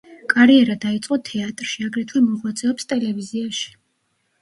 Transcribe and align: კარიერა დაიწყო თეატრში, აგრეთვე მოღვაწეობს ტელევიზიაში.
კარიერა 0.31 0.77
დაიწყო 0.85 1.19
თეატრში, 1.27 1.87
აგრეთვე 1.91 2.25
მოღვაწეობს 2.33 2.91
ტელევიზიაში. 2.97 3.73